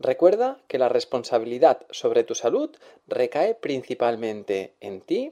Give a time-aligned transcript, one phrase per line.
[0.00, 2.70] Recuerda que la responsabilidad sobre tu salud
[3.06, 5.30] recae principalmente en ti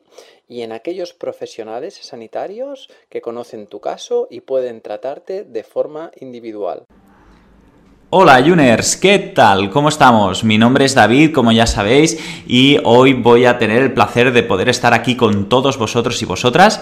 [0.48, 6.84] y en aquellos profesionales sanitarios que conocen tu caso y pueden tratarte de forma individual.
[8.10, 9.70] Hola Juners, ¿qué tal?
[9.70, 10.44] ¿Cómo estamos?
[10.44, 14.44] Mi nombre es David, como ya sabéis, y hoy voy a tener el placer de
[14.44, 16.80] poder estar aquí con todos vosotros y vosotras.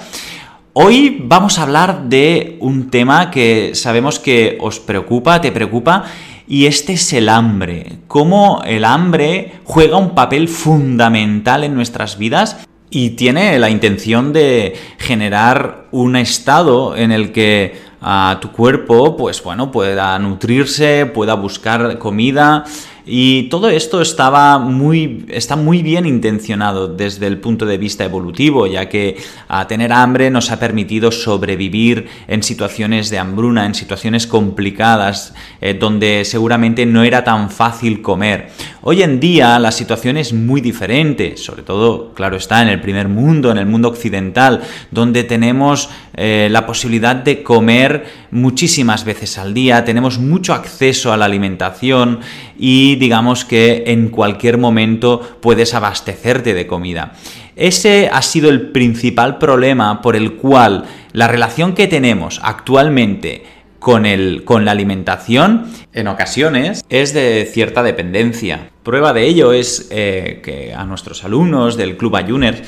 [0.72, 6.05] Hoy vamos a hablar de un tema que sabemos que os preocupa, te preocupa,
[6.51, 8.01] y este es el hambre.
[8.09, 14.77] Cómo el hambre juega un papel fundamental en nuestras vidas y tiene la intención de
[14.98, 21.98] generar un estado en el que a tu cuerpo, pues bueno, pueda nutrirse, pueda buscar
[21.98, 22.65] comida,
[23.12, 28.69] y todo esto estaba muy, está muy bien intencionado desde el punto de vista evolutivo,
[28.69, 29.16] ya que
[29.48, 35.75] a tener hambre nos ha permitido sobrevivir en situaciones de hambruna, en situaciones complicadas, eh,
[35.75, 38.50] donde seguramente no era tan fácil comer.
[38.83, 43.09] Hoy en día la situación es muy diferente, sobre todo, claro está, en el primer
[43.09, 49.53] mundo, en el mundo occidental, donde tenemos eh, la posibilidad de comer muchísimas veces al
[49.53, 52.21] día, tenemos mucho acceso a la alimentación
[52.59, 57.12] y digamos que en cualquier momento puedes abastecerte de comida.
[57.56, 63.44] Ese ha sido el principal problema por el cual la relación que tenemos actualmente
[63.81, 68.71] con, el, con la alimentación en ocasiones es de cierta dependencia.
[68.85, 72.63] Prueba de ello es eh, que a nuestros alumnos del Club Ayuners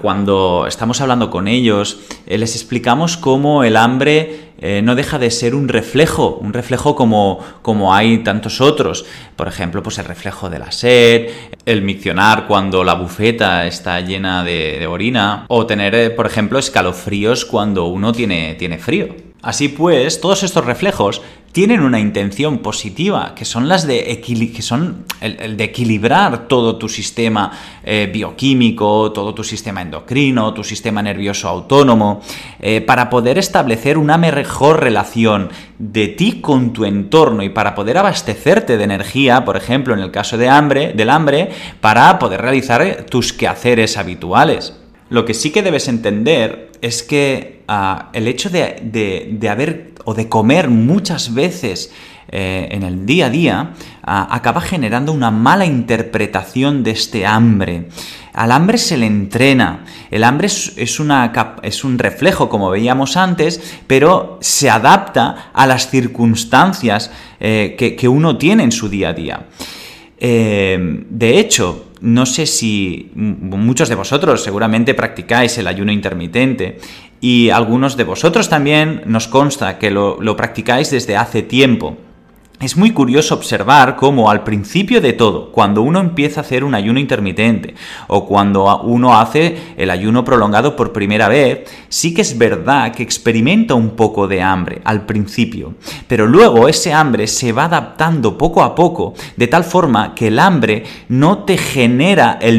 [0.00, 5.30] cuando estamos hablando con ellos, eh, les explicamos cómo el hambre eh, no deja de
[5.30, 9.04] ser un reflejo, un reflejo como, como hay tantos otros.
[9.36, 11.30] Por ejemplo, pues el reflejo de la sed,
[11.66, 17.86] el miccionar cuando la bufeta está llena de, orina, o tener, por ejemplo, escalofríos cuando
[17.86, 19.29] uno tiene, tiene frío.
[19.42, 25.04] Así pues, todos estos reflejos tienen una intención positiva, que son las de, que son
[25.20, 27.50] el, de equilibrar todo tu sistema
[27.82, 32.20] eh, bioquímico, todo tu sistema endocrino, tu sistema nervioso autónomo,
[32.60, 35.48] eh, para poder establecer una mejor relación
[35.78, 40.12] de ti con tu entorno y para poder abastecerte de energía, por ejemplo, en el
[40.12, 41.50] caso hambre, del hambre,
[41.80, 44.76] para poder realizar tus quehaceres habituales.
[45.08, 47.59] Lo que sí que debes entender es que
[48.12, 51.92] el hecho de haber o de comer muchas veces
[52.32, 53.70] eh, en el día a día,
[54.02, 57.88] acaba generando una mala interpretación de este hambre.
[58.32, 59.84] Al hambre se le entrena.
[60.12, 67.10] El hambre es, es un reflejo, como veíamos antes, pero se adapta a las circunstancias
[67.40, 69.46] eh, que, uno tiene en su día a día.
[70.16, 76.78] Eh, de hecho, no sé si muchos de vosotros seguramente practicáis el ayuno intermitente
[77.20, 81.96] y algunos de vosotros también nos consta que lo, lo practicáis desde hace tiempo.
[82.60, 86.74] Es muy curioso observar cómo al principio de todo, cuando uno empieza a hacer un
[86.74, 87.74] ayuno intermitente
[88.06, 93.02] o cuando uno hace el ayuno prolongado por primera vez, sí que es verdad que
[93.02, 95.72] experimenta un poco de hambre al principio,
[96.06, 100.38] pero luego ese hambre se va adaptando poco a poco de tal forma que el
[100.38, 102.56] hambre no te genera el,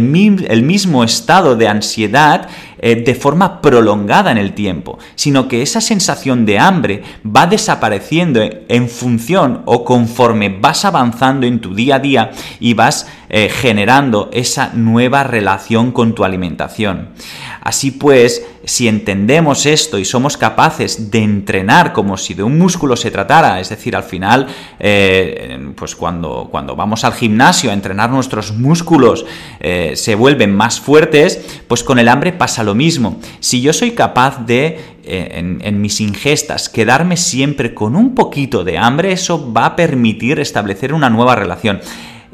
[0.49, 2.49] el mismo estado de ansiedad
[2.81, 8.41] eh, de forma prolongada en el tiempo, sino que esa sensación de hambre va desapareciendo
[8.41, 14.29] en función o conforme vas avanzando en tu día a día y vas eh, generando
[14.33, 17.09] esa nueva relación con tu alimentación.
[17.61, 22.95] Así pues, si entendemos esto y somos capaces de entrenar como si de un músculo
[22.95, 24.47] se tratara, es decir, al final,
[24.79, 29.25] eh, pues cuando, cuando vamos al gimnasio a entrenar nuestros músculos
[29.59, 33.19] eh, se vuelven más fuertes, pues con el hambre pasa lo mismo.
[33.39, 38.79] Si yo soy capaz de eh, en, mis ingestas, quedarme siempre con un poquito de
[38.79, 41.79] hambre, eso va a permitir establecer una nueva relación.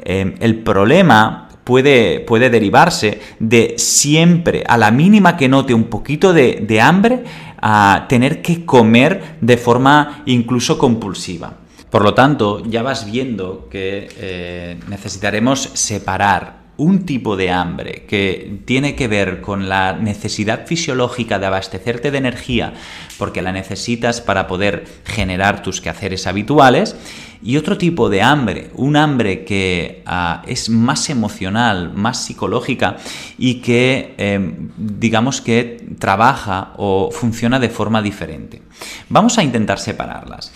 [0.04, 6.80] el problema puede, puede derivarse de siempre, a la mínima que note un poquito de,
[6.80, 7.24] hambre,
[7.60, 11.58] a tener que comer de forma incluso compulsiva.
[11.90, 18.60] Por lo tanto, ya vas viendo que eh, necesitaremos separar un tipo de hambre que
[18.64, 22.72] tiene que ver con la necesidad fisiológica de abastecerte de energía,
[23.18, 26.96] porque la necesitas para poder generar tus quehaceres habituales,
[27.42, 32.96] y otro tipo de hambre, un hambre que ah, es más emocional, más psicológica
[33.36, 38.62] y que em, digamos que trabaja o funciona de forma diferente.
[39.08, 40.52] Vamos a intentar separarlas.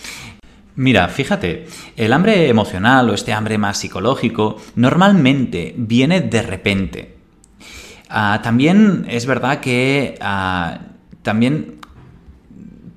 [0.75, 7.15] Mira, fíjate, el hambre emocional o este hambre más psicológico normalmente viene de repente.
[8.09, 10.79] Ah, también es verdad que ah,
[11.21, 11.79] también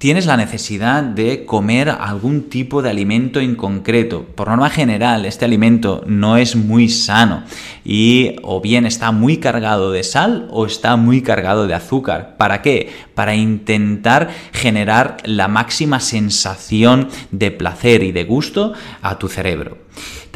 [0.06, 4.24] tienes la necesidad de comer algún tipo de alimento en concreto.
[4.36, 7.42] Por norma general, este alimento no es muy sano
[7.84, 12.36] y o bien está muy cargado de sal o está muy cargado de azúcar.
[12.36, 12.92] ¿Para qué?
[13.16, 19.78] Para intentar generar la máxima sensación de placer y de gusto a tu cerebro.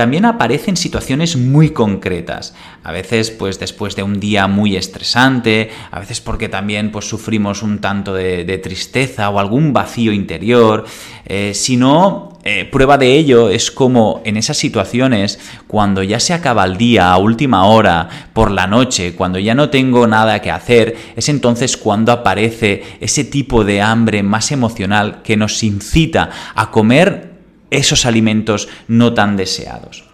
[0.00, 5.68] También aparece en situaciones muy concretas, a veces pues después de un día muy estresante,
[5.90, 10.86] a veces porque también pues sufrimos un tanto de, tristeza o algún vacío interior,
[11.26, 16.32] eh, si no, eh, prueba de ello es como en esas situaciones, cuando ya se
[16.32, 20.50] acaba el día a última hora, por la noche, cuando ya no tengo nada que
[20.50, 26.70] hacer, es entonces cuando aparece ese tipo de hambre más emocional que nos incita a
[26.70, 27.29] comer
[27.70, 30.10] esos alimentos no tan deseados.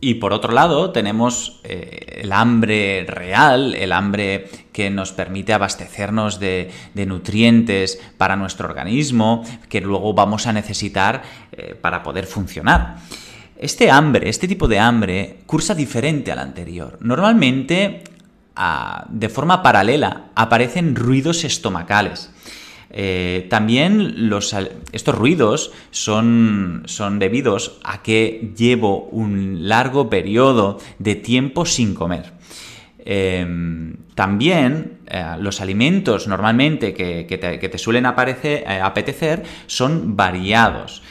[0.00, 6.38] Y por otro lado, tenemos eh, el hambre real, el hambre que nos permite abastecernos
[6.38, 12.98] de, nutrientes para nuestro organismo, que luego vamos a necesitar eh, para poder funcionar.
[13.56, 16.98] Este hambre, este tipo de hambre, cursa diferente al anterior.
[17.00, 18.04] Normalmente,
[18.54, 22.30] ah, de forma paralela, aparecen ruidos estomacales.
[22.90, 24.30] Eh, también
[24.92, 32.32] estos ruidos son, son debidos a que llevo un largo periodo de tiempo sin comer.
[33.04, 37.24] Em, también eh, los alimentos normalmente que,
[37.70, 41.02] te, suelen aparecer, eh, apetecer son variados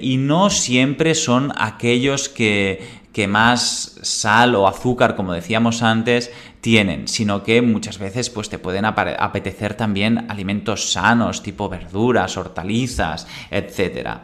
[0.00, 7.08] y no siempre son aquellos que, que más sal o azúcar, como decíamos antes, tienen,
[7.08, 14.18] sino que muchas veces pues, te pueden apetecer también alimentos sanos, tipo verduras, hortalizas, etc.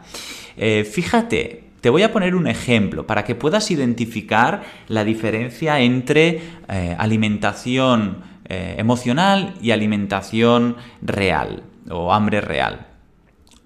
[0.57, 6.41] Eh, fíjate, te voy a poner un ejemplo para que puedas identificar la diferencia entre
[6.67, 12.87] eh, alimentación eh, emocional y alimentación real o hambre real.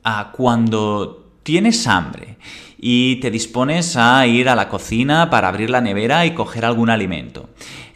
[0.04, 2.38] Ah, cuando tienes hambre
[2.82, 6.90] y te dispones a ir a la cocina para abrir la nevera y coger algún
[6.90, 7.50] alimento.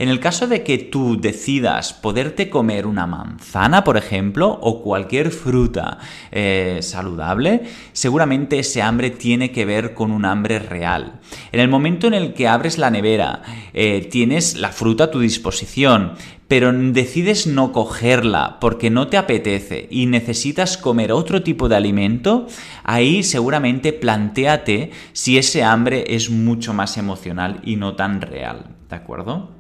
[0.03, 5.31] En el caso de que tú decidas poderte comer una manzana, por ejemplo, o cualquier
[5.31, 5.97] fruta
[6.29, 7.61] eh, saludable,
[7.94, 11.21] seguramente ese hambre tiene que ver con un hambre real.
[11.53, 15.21] En el momento en el que abres la nevera, eh, tienes la fruta a tu
[15.21, 16.15] disposición,
[16.50, 22.47] pero decides no cogerla porque no te apetece y necesitas comer otro tipo de alimento,
[22.83, 28.98] ahí seguramente planteate si ese hambre es mucho más emocional y no tan real, ¿de
[28.98, 29.52] acuerdo?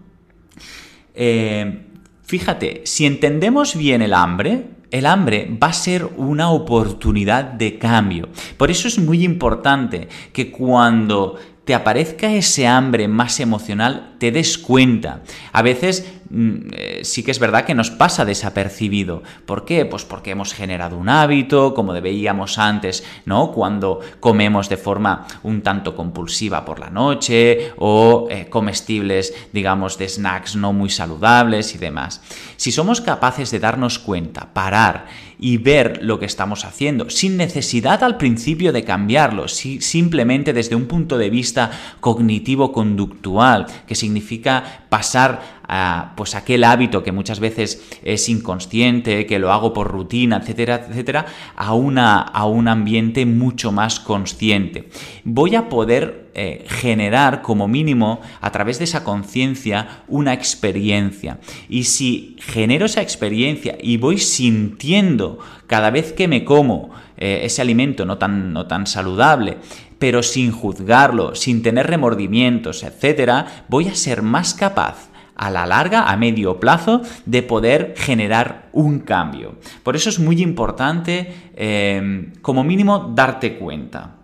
[1.13, 1.85] Eh,
[2.23, 8.29] fíjate, si entendemos bien el hambre, el hambre va a ser una oportunidad de cambio.
[8.57, 14.57] Por eso es muy importante que cuando te aparezca ese hambre más emocional, te des
[14.57, 15.23] cuenta.
[15.51, 16.13] A veces
[17.03, 19.23] sí que es verdad que nos pasa desapercibido.
[19.45, 19.85] ¿Por qué?
[19.85, 23.51] Pues porque hemos generado un hábito, como veíamos antes, ¿no?
[23.51, 30.09] Cuando comemos de forma un tanto compulsiva por la noche o eh, comestibles, digamos, de
[30.09, 32.21] snacks no muy saludables y demás.
[32.57, 35.05] Si somos capaces de darnos cuenta, parar
[35.39, 40.85] y ver lo que estamos haciendo, sin necesidad al principio de cambiarlo, simplemente desde un
[40.85, 45.62] punto de vista cognitivo-conductual, que significa pasar
[46.15, 51.25] pues aquel hábito que muchas veces es inconsciente, que lo hago por rutina, etcétera, etcétera,
[51.55, 54.89] a, una, a un ambiente mucho más consciente.
[55.23, 61.39] Voy a poder eh, generar como mínimo a través de esa conciencia una experiencia.
[61.69, 67.61] Y si genero esa experiencia y voy sintiendo cada vez que me como eh, ese
[67.61, 69.57] alimento no tan, no tan saludable,
[69.99, 76.09] pero sin juzgarlo, sin tener remordimientos, etcétera, voy a ser más capaz a la larga,
[76.09, 79.55] a medio plazo, de poder generar un cambio.
[79.83, 84.15] Por eso es muy importante, eh, como mínimo, darte cuenta.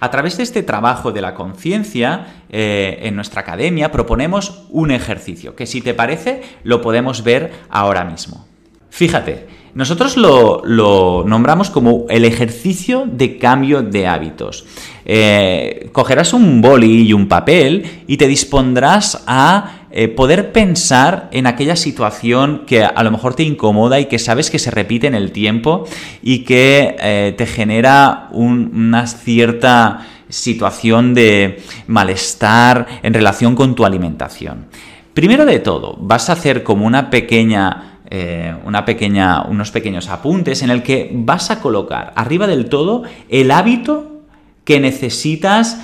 [0.00, 5.54] A través de este trabajo de la conciencia, eh, en nuestra academia proponemos un ejercicio
[5.54, 8.46] que si te parece lo podemos ver ahora mismo.
[8.88, 14.66] Fíjate, nosotros lo, nombramos como el ejercicio de cambio de hábitos.
[15.04, 21.48] Eh, cogerás un boli y un papel y te dispondrás a eh, poder pensar en
[21.48, 25.16] aquella situación que a lo mejor te incomoda y que sabes que se repite en
[25.16, 25.84] el tiempo
[26.22, 34.66] y que eh, te genera una cierta situación de malestar en relación con tu alimentación.
[35.12, 40.62] Primero de todo, vas a hacer como una pequeña eh, una pequeña, unos pequeños apuntes
[40.62, 44.22] en el que vas a colocar arriba del todo el hábito
[44.64, 45.80] que necesitas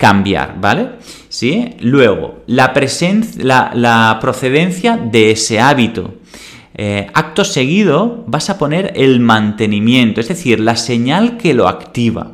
[0.00, 0.88] cambiar, ¿vale?
[1.80, 2.72] Luego, la,
[3.74, 6.14] la, procedencia de ese hábito.
[6.74, 12.32] Eh, acto seguido vas a poner el mantenimiento, es decir, la señal que lo activa.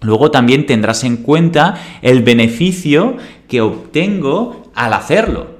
[0.00, 3.16] Luego también tendrás en cuenta el beneficio
[3.48, 5.56] que obtengo al hacerlo.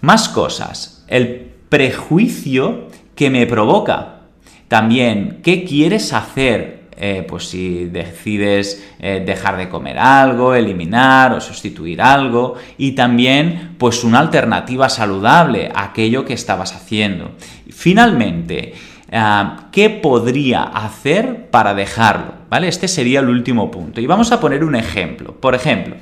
[0.00, 1.04] Más cosas.
[1.08, 4.20] El prejuicio que me provoca.
[4.68, 6.75] También, ¿qué quieres hacer?
[6.98, 13.74] Eh, pues si decides eh, dejar de comer algo, eliminar o sustituir algo y también
[13.76, 17.32] pues una alternativa saludable a aquello que estabas haciendo.
[17.70, 18.72] Finalmente,
[19.12, 22.32] ah, ¿qué podría hacer para dejarlo?
[22.48, 22.68] ¿Vale?
[22.68, 24.00] Este sería el último punto.
[24.00, 25.34] Y vamos a poner un ejemplo.
[25.34, 25.96] Por ejemplo,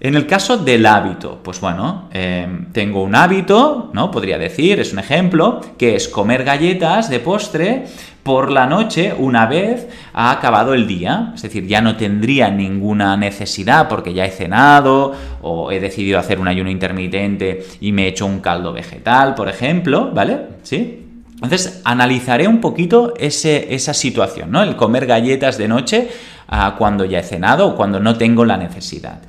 [0.00, 4.10] en el caso del hábito, pues bueno, em, tengo un hábito, ¿no?
[4.12, 7.84] Podría decir, es un ejemplo, que es comer galletas de postre
[8.22, 11.32] por la noche una vez ha acabado el día.
[11.34, 16.38] Es decir, ya no tendría ninguna necesidad porque ya he cenado o he decidido hacer
[16.38, 20.40] un ayuno intermitente y me he hecho un caldo vegetal, por ejemplo, ¿vale?
[20.62, 21.07] ¿Sí?
[21.42, 24.62] Entonces, analizaré un poquito esa situación, ¿no?
[24.62, 26.08] El comer galletas de noche
[26.48, 29.20] ah, cuando ya he cenado o cuando no tengo la necesidad.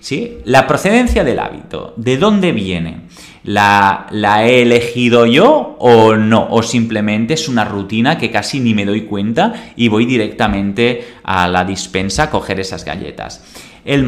[0.00, 0.38] ¿Sí?
[0.44, 3.08] La procedencia del hábito, ¿de dónde viene?
[3.42, 4.06] ¿La,
[4.44, 6.46] he elegido yo o no?
[6.50, 11.48] ¿O simplemente es una rutina que casi ni me doy cuenta y voy directamente a
[11.48, 13.42] la dispensa a coger esas galletas?
[13.84, 14.06] El,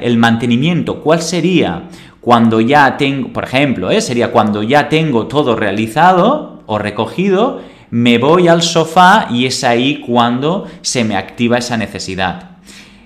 [0.00, 1.84] el mantenimiento, ¿cuál sería?
[2.28, 4.02] Cuando ya tengo, por ejemplo, ¿eh?
[4.02, 10.04] sería cuando ya tengo todo realizado o recogido, me voy al sofá y es ahí
[10.06, 12.58] cuando se me activa esa necesidad.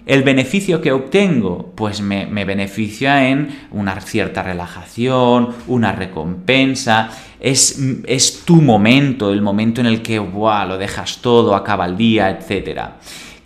[0.06, 8.42] El beneficio que obtengo, pues me, beneficia en una cierta relajación, una recompensa, es, es,
[8.44, 12.80] tu momento, el momento en el que lo dejas todo, acaba el día, etc.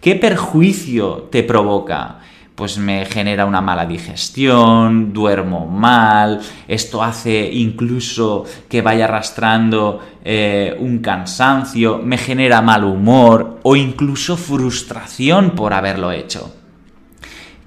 [0.00, 2.20] ¿Qué perjuicio te provoca?
[2.56, 10.74] Pues me genera una mala digestión, duermo mal, esto hace incluso que vaya arrastrando eh,
[10.80, 16.56] un cansancio, me genera mal humor o incluso frustración por haberlo hecho.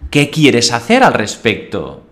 [0.10, 2.04] ¿Qué quieres hacer al respecto?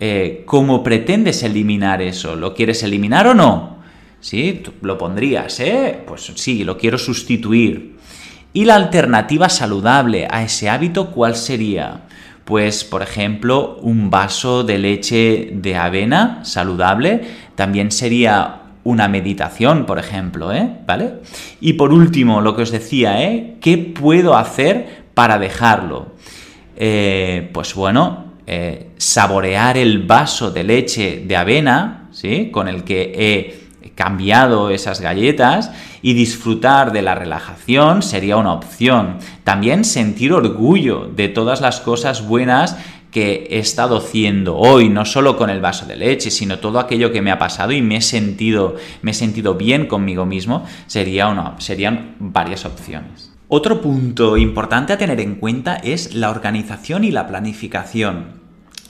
[0.00, 2.34] Eh, ¿Cómo pretendes eliminar eso?
[2.34, 3.78] ¿Lo quieres eliminar o no?
[4.20, 4.62] ¿Sí?
[4.80, 6.02] Lo pondrías, ¿eh?
[6.06, 7.93] Pues sí, lo quiero sustituir.
[8.56, 12.02] ¿Y la alternativa saludable a ese hábito cuál sería?
[12.44, 17.22] Pues, por ejemplo, un vaso de leche de avena saludable
[17.56, 20.70] también sería una meditación, por ejemplo, ¿eh?
[20.86, 21.14] ¿Vale?
[21.60, 23.56] Y por último, lo que os decía, ¿eh?
[23.60, 26.12] ¿Qué puedo hacer para dejarlo?
[26.76, 32.50] Eh, pues bueno, eh, saborear el vaso de leche de avena, ¿sí?
[32.52, 33.63] Con el que he
[33.94, 35.70] cambiado esas galletas
[36.02, 39.18] y disfrutar de la relajación sería una opción.
[39.44, 42.76] También sentir orgullo de todas las cosas buenas
[43.14, 47.12] que he estado haciendo hoy, no solo con el vaso de leche, sino todo aquello
[47.12, 51.28] que me ha pasado y me he sentido, me he sentido bien conmigo mismo, sería
[51.28, 53.30] una, serían varias opciones.
[53.46, 58.42] Otro punto importante a tener en cuenta es la organización y la planificación.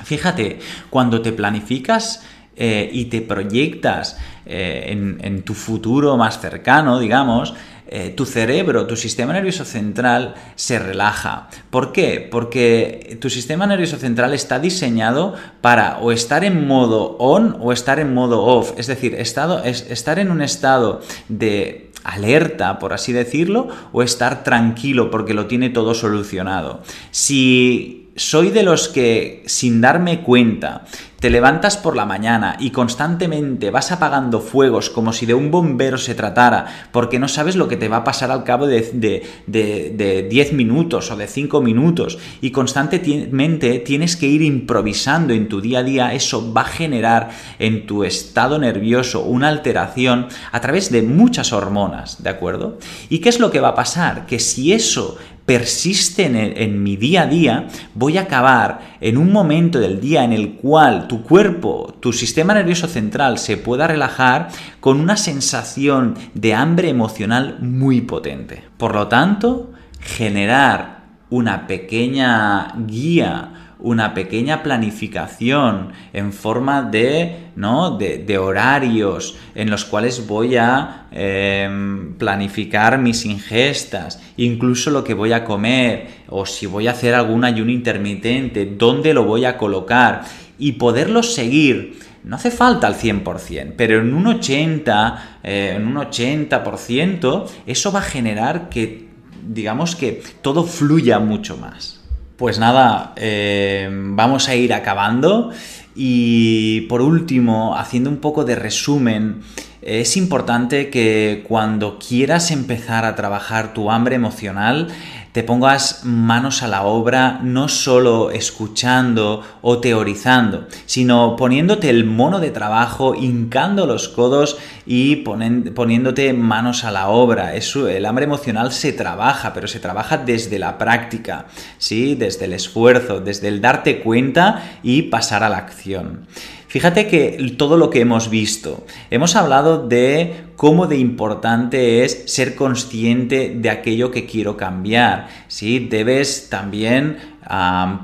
[0.02, 0.58] Fíjate,
[0.88, 2.24] cuando te planificas
[2.56, 7.54] eh, y te proyectas eh, en, tu futuro más cercano, digamos,
[7.86, 11.48] eh, tu cerebro, tu sistema nervioso central se relaja.
[11.70, 12.26] ¿Por qué?
[12.30, 17.98] Porque tu sistema nervioso central está diseñado para o estar en modo on o estar
[17.98, 18.72] en modo off.
[18.78, 24.44] Es decir, estado, es, estar en un estado de alerta, por así decirlo, o estar
[24.44, 26.82] tranquilo porque lo tiene todo solucionado.
[27.10, 30.84] Si soy de los que, sin darme cuenta,
[31.18, 35.96] te levantas por la mañana y constantemente vas apagando fuegos como si de un bombero
[35.96, 40.52] se tratara, porque no sabes lo que te va a pasar al cabo de 10
[40.52, 45.82] minutos o de 5 minutos, y constantemente tienes que ir improvisando en tu día a
[45.82, 51.54] día, eso va a generar en tu estado nervioso una alteración a través de muchas
[51.54, 52.78] hormonas, ¿de acuerdo?
[53.08, 54.26] ¿Y qué es lo que va a pasar?
[54.26, 55.16] Que si eso
[55.46, 60.32] persiste en, mi día a día, voy a acabar en un momento del día en
[60.32, 64.48] el cual tu cuerpo, tu sistema nervioso central se pueda relajar
[64.80, 68.64] con una sensación de hambre emocional muy potente.
[68.78, 73.53] Por lo tanto, generar una pequeña guía
[73.84, 77.98] una pequeña planificación en forma de, ¿no?
[77.98, 85.32] de, horarios en los cuales voy a em, planificar mis ingestas, incluso lo que voy
[85.32, 90.22] a comer o si voy a hacer algún ayuno intermitente, dónde lo voy a colocar
[90.58, 91.98] y poderlo seguir.
[92.24, 97.98] No hace falta al 100%, pero en un 80%, eh, en un 80% eso va
[97.98, 99.08] a generar que,
[99.46, 102.03] digamos que todo fluya mucho más.
[102.36, 105.52] Pues nada, eh, vamos a ir acabando.
[105.94, 109.42] Y por último, haciendo un poco de resumen,
[109.80, 114.88] es importante que cuando quieras empezar a trabajar tu hambre emocional,
[115.34, 122.38] te pongas manos a la obra no solo escuchando o teorizando, sino poniéndote el mono
[122.38, 127.52] de trabajo, hincando los codos y poniéndote manos a la obra.
[127.56, 131.46] El hambre emocional se trabaja, pero se trabaja desde la práctica,
[131.78, 132.14] ¿sí?
[132.14, 136.28] desde el esfuerzo, desde el darte cuenta y pasar a la acción.
[136.74, 142.56] Fíjate que todo lo que hemos visto, hemos hablado de cómo de importante es ser
[142.56, 145.78] consciente de aquello que quiero cambiar, ¿sí?
[145.78, 147.33] Debes también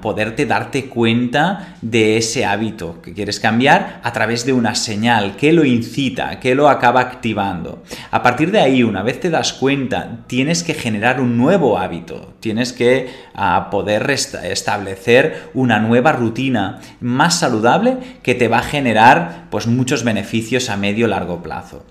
[0.02, 5.52] poderte darte cuenta de ese hábito que quieres cambiar a través de una señal que
[5.52, 7.82] lo incita, que lo acaba activando.
[8.10, 12.34] A partir de ahí, una vez te das cuenta, tienes que generar un nuevo hábito,
[12.40, 13.08] tienes que
[13.70, 20.70] poder establecer una nueva rutina más saludable que te va a generar pues muchos beneficios
[20.70, 21.84] a medio largo plazo.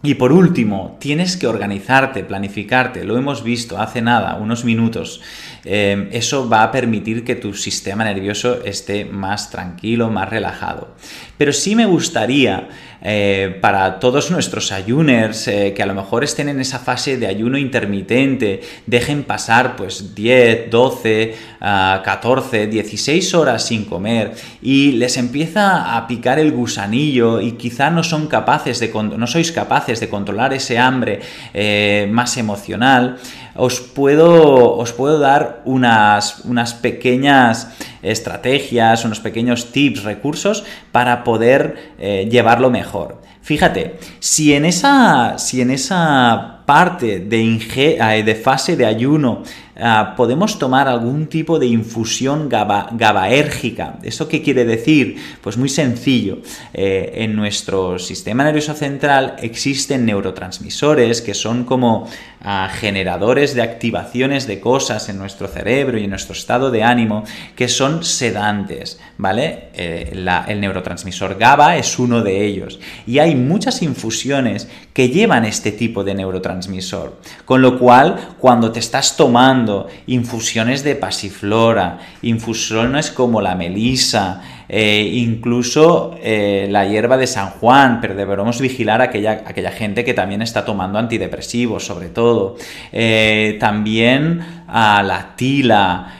[0.00, 5.20] Y por último, tienes que organizarte, planificarte, lo hemos visto hace nada, unos minutos.
[5.70, 10.94] Eh, eso va a permitir que tu sistema nervioso esté más tranquilo, más relajado.
[11.36, 12.68] Pero sí me gustaría
[13.00, 17.28] eh, para todos nuestros ayuners eh, que a lo mejor estén en esa fase de
[17.28, 25.96] ayuno intermitente, dejen pasar pues 10, 12, 14, 16 horas sin comer y les empieza
[25.96, 30.52] a picar el gusanillo y quizá no son capaces de no sois capaces de controlar
[30.52, 31.20] ese hambre
[31.54, 33.18] eh, más emocional,
[33.58, 37.68] os puedo, os puedo dar unas, unas pequeñas
[38.02, 43.20] estrategias, unos pequeños tips, recursos para poder eh, llevarlo mejor.
[43.42, 47.40] Fíjate, si en esa, si en esa parte de,
[47.76, 49.42] eh, de fase de ayuno
[49.80, 54.00] Ah, podemos tomar algún tipo de infusión gabaérgica.
[54.02, 55.16] ¿Eso qué quiere decir?
[55.40, 56.38] Pues muy sencillo.
[56.74, 62.08] Eh, en nuestro sistema nervioso central existen neurotransmisores que son como
[62.42, 67.22] ah, generadores de activaciones de cosas en nuestro cerebro y en nuestro estado de ánimo
[67.54, 69.68] que son sedantes, ¿vale?
[69.74, 70.10] Eh,
[70.48, 72.80] el neurotransmisor GABA es uno de ellos.
[73.06, 74.66] Y hay muchas infusiones
[74.98, 77.20] que llevan este tipo de neurotransmisor.
[77.44, 85.08] Con lo cual, cuando te estás tomando infusiones de pasiflora, infusiones como la melisa, eh,
[85.14, 90.14] incluso eh, la hierba de San Juan, pero deberemos vigilar a aquella, aquella gente que
[90.14, 92.56] también está tomando antidepresivos, sobre todo.
[92.90, 96.17] Eh, también a la tila.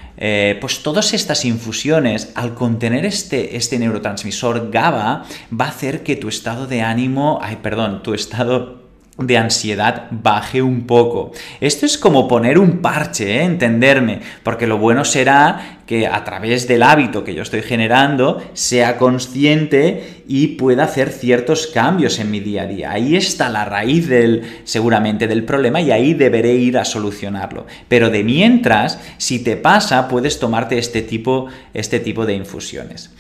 [0.61, 6.29] Pues todas estas infusiones, al contener este, este neurotransmisor GABA, va a hacer que tu
[6.29, 8.78] estado de ánimo, ay, perdón, tu estado
[9.19, 11.33] de ansiedad baje un poco.
[11.61, 13.45] Esto es como poner un parche, ¿eh?
[13.45, 18.97] entenderme, porque lo bueno será que a través del hábito que yo estoy generando sea
[18.97, 22.93] consciente y pueda hacer ciertos cambios en mi día a día.
[22.93, 27.67] Ahí está la raíz del seguramente del problema y ahí deberé ir a solucionarlo.
[27.89, 33.11] Pero de mientras, si te pasa, puedes tomarte este tipo este tipo de infusiones.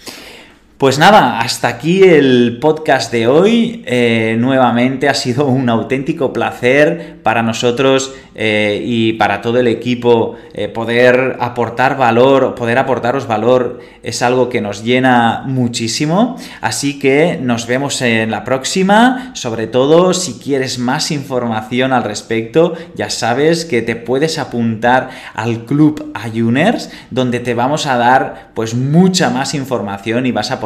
[0.79, 3.83] Pues nada, hasta aquí el podcast de hoy.
[3.85, 10.37] Eh, nuevamente ha sido un auténtico placer para nosotros eh, y para todo el equipo
[10.55, 16.37] eh, poder aportar valor, poder aportaros valor es algo que nos llena muchísimo.
[16.61, 19.33] Así que nos vemos en la próxima.
[19.35, 25.65] Sobre todo, si quieres más información al respecto, ya sabes que te puedes apuntar al
[25.65, 30.61] Club Ayuners, donde te vamos a dar pues mucha más información y vas a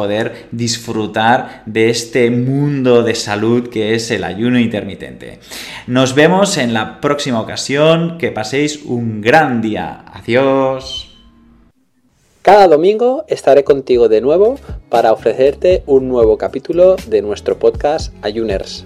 [0.51, 5.39] disfrutar de este mundo de salud que es el ayuno intermitente.
[5.87, 8.17] Nos vemos en la próxima ocasión.
[8.17, 10.05] Que paséis un gran día.
[10.13, 11.09] Adiós.
[12.41, 18.85] Cada domingo estaré contigo de nuevo para ofrecerte un nuevo capítulo de nuestro podcast Ayuners.